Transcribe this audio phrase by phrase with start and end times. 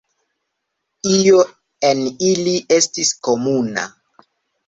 [1.17, 1.43] Io
[1.89, 3.85] en ili estis komuna.